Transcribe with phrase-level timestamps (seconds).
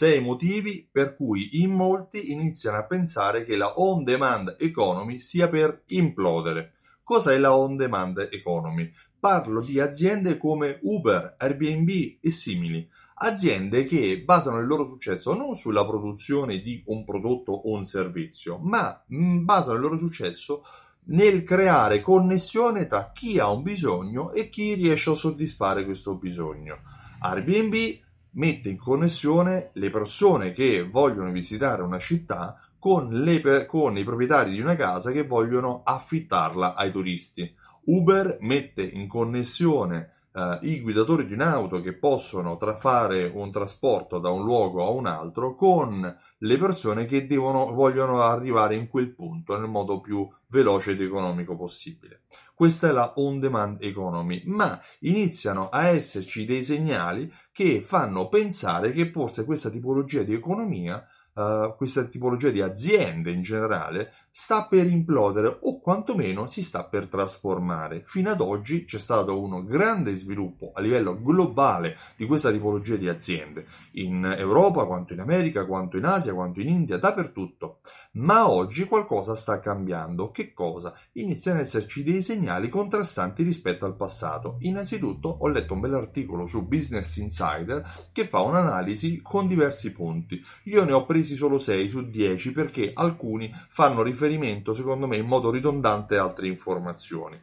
[0.00, 5.46] sei motivi per cui in molti iniziano a pensare che la on demand economy sia
[5.46, 6.72] per implodere.
[7.04, 8.90] Cos'è la on demand economy?
[9.18, 15.54] Parlo di aziende come Uber, Airbnb e simili, aziende che basano il loro successo non
[15.54, 20.62] sulla produzione di un prodotto o un servizio, ma mm, basano il loro successo
[21.08, 26.78] nel creare connessione tra chi ha un bisogno e chi riesce a soddisfare questo bisogno.
[27.18, 34.04] Airbnb mette in connessione le persone che vogliono visitare una città con, le, con i
[34.04, 37.54] proprietari di una casa che vogliono affittarla ai turisti.
[37.84, 44.20] Uber mette in connessione Uh, i guidatori di un'auto che possono tra- fare un trasporto
[44.20, 49.14] da un luogo a un altro con le persone che devono, vogliono arrivare in quel
[49.14, 52.22] punto nel modo più veloce ed economico possibile.
[52.54, 58.92] Questa è la on demand economy, ma iniziano a esserci dei segnali che fanno pensare
[58.92, 64.86] che forse questa tipologia di economia Uh, questa tipologia di aziende in generale sta per
[64.86, 68.02] implodere o quantomeno si sta per trasformare.
[68.06, 73.08] Fino ad oggi c'è stato un grande sviluppo a livello globale di questa tipologia di
[73.08, 77.80] aziende, in Europa, quanto in America, quanto in Asia, quanto in India, dappertutto.
[78.12, 80.30] Ma oggi qualcosa sta cambiando.
[80.30, 80.94] Che cosa?
[81.12, 84.56] Iniziano ad esserci dei segnali contrastanti rispetto al passato.
[84.60, 90.40] Innanzitutto ho letto un bell'articolo su Business Insider che fa un'analisi con diversi punti.
[90.64, 95.16] Io ne ho presi solo 6 su 10 perché alcuni fanno riferimento riferimento, secondo me,
[95.16, 97.40] in modo ridondante altre informazioni.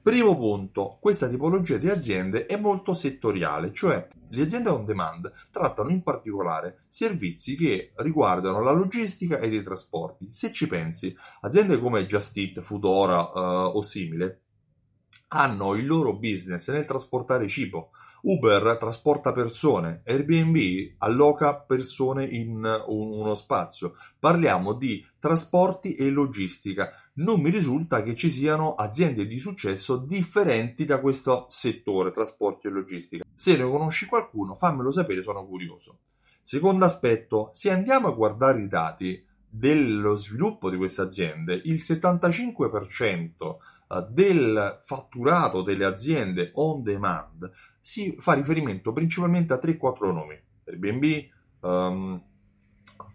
[0.00, 5.90] Primo punto, questa tipologia di aziende è molto settoriale, cioè le aziende on demand trattano
[5.90, 10.28] in particolare servizi che riguardano la logistica ed i trasporti.
[10.30, 14.40] Se ci pensi, aziende come Just Eat, Foodora uh, o simile
[15.28, 17.90] hanno il loro business nel trasportare cibo,
[18.22, 23.94] Uber trasporta persone, Airbnb alloca persone in uno spazio.
[24.18, 26.92] Parliamo di trasporti e logistica.
[27.14, 32.70] Non mi risulta che ci siano aziende di successo differenti da questo settore, trasporti e
[32.70, 33.24] logistica.
[33.34, 35.98] Se ne conosci qualcuno, fammelo sapere, sono curioso.
[36.42, 43.56] Secondo aspetto, se andiamo a guardare i dati dello sviluppo di queste aziende, il 75%
[43.92, 47.50] eh, del fatturato delle aziende on demand
[47.82, 51.28] si fa riferimento principalmente a 3-4 nomi, Airbnb,
[51.60, 52.22] um,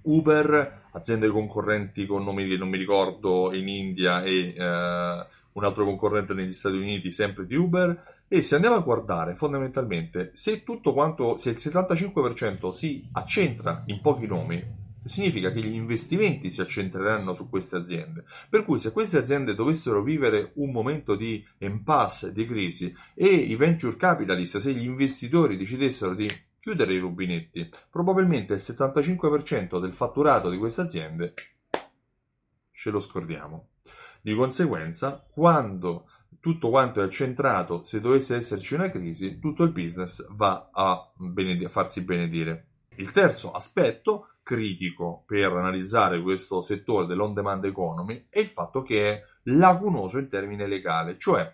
[0.03, 5.85] Uber, aziende concorrenti con nomi che non mi ricordo in India e uh, un altro
[5.85, 8.15] concorrente negli Stati Uniti, sempre di Uber.
[8.27, 14.01] E se andiamo a guardare fondamentalmente, se tutto quanto, se il 75% si accentra in
[14.01, 14.61] pochi nomi,
[15.07, 18.25] significa che gli investimenti si accentreranno su queste aziende.
[18.49, 23.55] Per cui se queste aziende dovessero vivere un momento di impasse, di crisi e i
[23.55, 26.27] venture capitalist, se gli investitori decidessero di
[26.59, 31.33] chiudere i rubinetti, probabilmente il 75% del fatturato di queste aziende
[32.71, 33.69] ce lo scordiamo.
[34.21, 36.09] Di conseguenza, quando
[36.39, 41.65] tutto quanto è accentrato, se dovesse esserci una crisi, tutto il business va a, bened-
[41.65, 42.67] a farsi benedire.
[42.97, 49.11] Il terzo aspetto critico per analizzare questo settore dell'on demand economy è il fatto che
[49.11, 51.53] è lacunoso in termine legale, cioè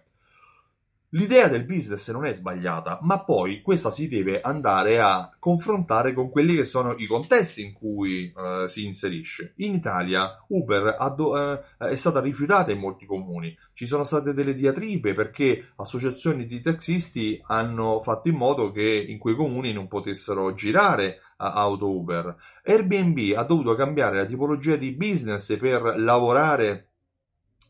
[1.15, 6.31] L'idea del business non è sbagliata, ma poi questa si deve andare a confrontare con
[6.31, 9.53] quelli che sono i contesti in cui uh, si inserisce.
[9.57, 14.55] In Italia Uber do- uh, è stata rifiutata in molti comuni, ci sono state delle
[14.55, 20.55] diatribe perché associazioni di taxisti hanno fatto in modo che in quei comuni non potessero
[20.55, 21.19] girare
[21.51, 22.35] auto Uber.
[22.63, 26.93] Airbnb ha dovuto cambiare la tipologia di business per lavorare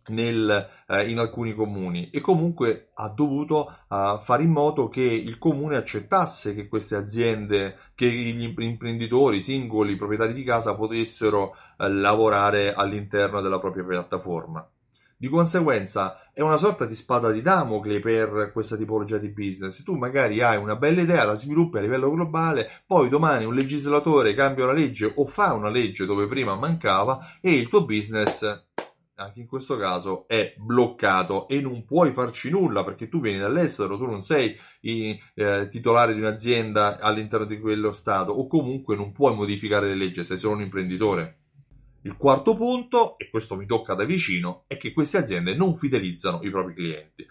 [0.10, 5.38] nel, eh, in alcuni comuni e comunque ha dovuto uh, fare in modo che il
[5.38, 12.74] comune accettasse che queste aziende, che gli imprenditori singoli, proprietari di casa potessero uh, lavorare
[12.74, 14.68] all'interno della propria piattaforma.
[15.24, 19.82] Di conseguenza è una sorta di spada di Damocle per questa tipologia di business.
[19.82, 24.34] Tu magari hai una bella idea, la sviluppi a livello globale, poi domani un legislatore
[24.34, 28.66] cambia la legge o fa una legge dove prima mancava e il tuo business
[29.16, 33.98] anche in questo caso è bloccato e non puoi farci nulla perché tu vieni dall'estero,
[33.98, 39.14] tu non sei i, eh, titolare di un'azienda all'interno di quello stato o comunque non
[39.14, 41.43] puoi modificare le leggi, sei solo un imprenditore.
[42.06, 46.42] Il quarto punto, e questo mi tocca da vicino, è che queste aziende non fidelizzano
[46.44, 47.26] i propri clienti.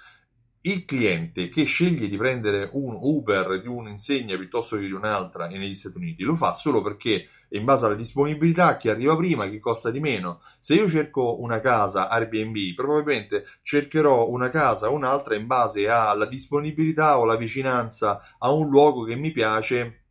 [0.63, 5.75] Il cliente che sceglie di prendere un Uber di un'insegna piuttosto che di un'altra negli
[5.75, 9.91] Stati Uniti lo fa solo perché in base alla disponibilità chi arriva prima, chi costa
[9.91, 10.41] di meno.
[10.59, 16.25] Se io cerco una casa Airbnb, probabilmente cercherò una casa o un'altra in base alla
[16.25, 20.02] disponibilità o la vicinanza a un luogo che mi piace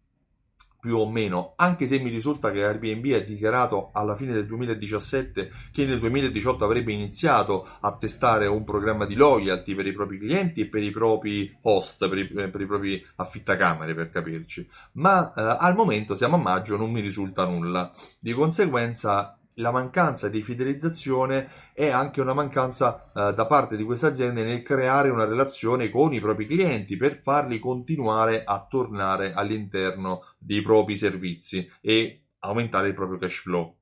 [0.81, 5.51] più o meno, anche se mi risulta che Airbnb ha dichiarato alla fine del 2017
[5.71, 10.61] che nel 2018 avrebbe iniziato a testare un programma di loyalty per i propri clienti
[10.61, 15.57] e per i propri host, per i, per i propri affittacamere per capirci, ma eh,
[15.59, 17.93] al momento siamo a maggio non mi risulta nulla.
[18.19, 24.07] Di conseguenza la mancanza di fidelizzazione è anche una mancanza eh, da parte di queste
[24.07, 30.21] aziende nel creare una relazione con i propri clienti per farli continuare a tornare all'interno
[30.37, 33.80] dei propri servizi e aumentare il proprio cash flow.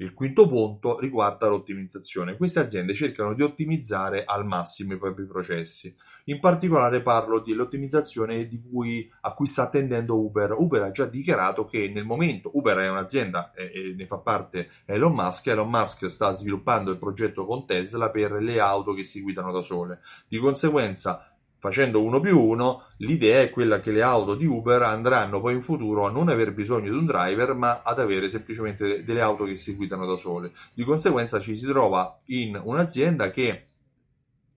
[0.00, 2.38] Il quinto punto riguarda l'ottimizzazione.
[2.38, 5.94] Queste aziende cercano di ottimizzare al massimo i propri processi.
[6.24, 10.54] In particolare parlo dell'ottimizzazione di cui, a cui sta attendendo Uber.
[10.56, 14.70] Uber ha già dichiarato che nel momento Uber è un'azienda e, e ne fa parte
[14.86, 15.48] Elon Musk.
[15.48, 19.60] Elon Musk sta sviluppando il progetto con Tesla per le auto che si guidano da
[19.60, 20.00] sole.
[20.26, 21.29] Di conseguenza
[21.60, 25.62] facendo uno più uno, l'idea è quella che le auto di Uber andranno poi in
[25.62, 29.56] futuro a non aver bisogno di un driver, ma ad avere semplicemente delle auto che
[29.56, 30.52] si guidano da sole.
[30.72, 33.66] Di conseguenza ci si trova in un'azienda che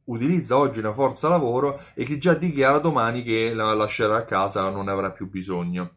[0.05, 4.69] utilizza oggi una forza lavoro e che già dichiara domani che la lascerà a casa
[4.69, 5.95] non ne avrà più bisogno.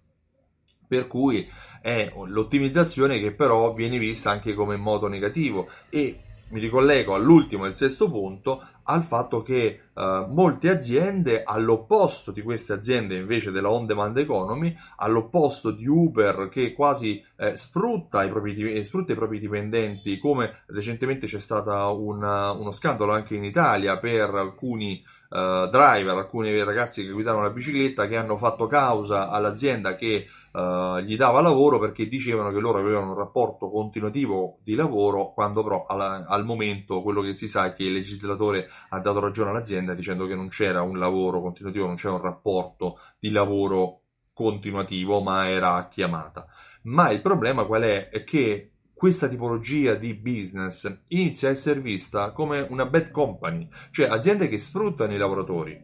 [0.89, 1.49] Per cui
[1.81, 7.75] è l'ottimizzazione che però viene vista anche come modo negativo e mi ricollego all'ultimo e
[7.75, 13.87] sesto punto, al fatto che eh, molte aziende, all'opposto di queste aziende invece della on
[13.87, 20.19] demand economy, all'opposto di Uber che quasi eh, sfrutta, i propri, sfrutta, i propri, dipendenti,
[20.19, 27.05] come recentemente c'è stato uno scandalo anche in Italia per alcuni uh, driver, alcuni ragazzi
[27.05, 30.27] che guidavano la bicicletta che hanno fatto causa all'azienda che
[30.57, 35.63] uh, gli dava lavoro perché dicevano che loro avevano un rapporto continuativo di lavoro, quando
[35.63, 39.51] però al, al momento quello che si sa è che il legislatore ha dato ragione
[39.51, 44.01] all'azienda dicendo che non c'era un lavoro continuativo, non c'era un rapporto di lavoro
[44.33, 46.47] continuativo, ma era a chiamata.
[46.85, 48.09] Ma il problema qual è?
[48.09, 54.09] È che questa tipologia di business inizia a essere vista come una bad company, cioè
[54.09, 55.79] aziende che sfruttano i lavoratori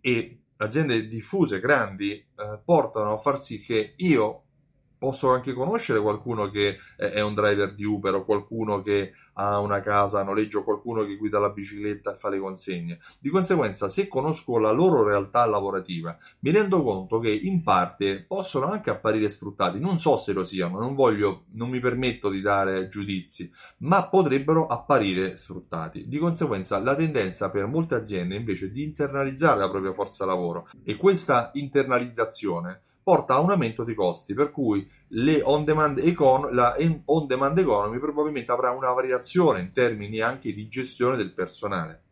[0.00, 4.42] e aziende diffuse, grandi, eh, portano a far sì che io
[5.02, 9.80] posso anche conoscere qualcuno che è un driver di Uber o qualcuno che ha una
[9.80, 13.00] casa a noleggio, qualcuno che guida la bicicletta e fa le consegne.
[13.18, 18.66] Di conseguenza, se conosco la loro realtà lavorativa, mi rendo conto che in parte possono
[18.66, 19.80] anche apparire sfruttati.
[19.80, 24.66] Non so se lo siano, non voglio, non mi permetto di dare giudizi, ma potrebbero
[24.66, 26.06] apparire sfruttati.
[26.06, 30.94] Di conseguenza, la tendenza per molte aziende invece di internalizzare la propria forza lavoro e
[30.94, 36.76] questa internalizzazione porta a un aumento dei costi, per cui econ- la
[37.06, 42.02] on demand economy probabilmente avrà una variazione in termini anche di gestione del personale.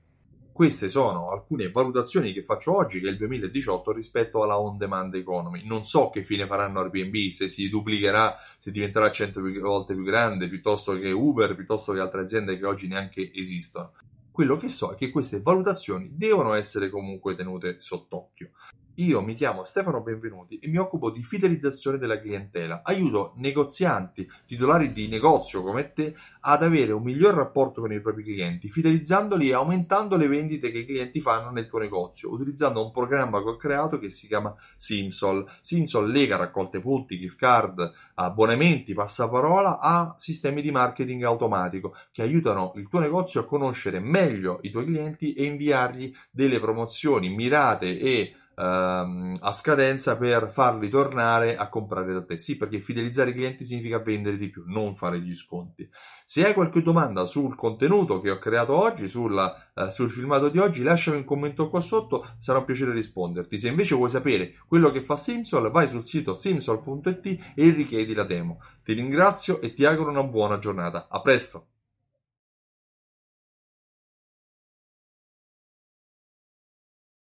[0.53, 5.15] Queste sono alcune valutazioni che faccio oggi, che è il 2018, rispetto alla on demand
[5.15, 5.65] economy.
[5.65, 10.49] Non so che fine faranno Airbnb, se si duplicherà, se diventerà 100 volte più grande,
[10.49, 13.93] piuttosto che Uber, piuttosto che altre aziende che oggi neanche esistono.
[14.31, 18.51] Quello che so è che queste valutazioni devono essere comunque tenute sott'occhio.
[18.95, 22.83] Io mi chiamo Stefano Benvenuti e mi occupo di fidelizzazione della clientela.
[22.83, 28.25] Aiuto negozianti, titolari di negozio come te, ad avere un miglior rapporto con i propri
[28.25, 32.91] clienti, fidelizzandoli e aumentando le vendite che i clienti fanno nel tuo negozio, utilizzando un
[32.91, 35.49] programma che ho creato che si chiama Simsol.
[35.61, 42.73] Simsol lega raccolte punti, gift card, abbonamenti, passaparola a sistemi di marketing automatico che aiutano
[42.75, 48.35] il tuo negozio a conoscere meglio i tuoi clienti e inviargli delle promozioni mirate e
[48.61, 52.39] ehm, a scadenza per farli tornare a comprare da te.
[52.39, 55.89] Sì, perché fidelizzare i clienti significa vendere di più, non fare gli sconti.
[56.25, 60.59] Se hai qualche domanda sul contenuto che ho creato oggi, sulla, eh, sul filmato di
[60.59, 63.59] oggi, lasciami un commento qua sotto, sarà un piacere risponderti.
[63.59, 68.25] Se invece vuoi sapere quello che fa Simsol, vai sul sito simsol.it e richiedi la
[68.25, 68.61] demo.
[68.85, 71.09] Ti ringrazio e ti auguro una buona giornata.
[71.11, 71.70] A presto!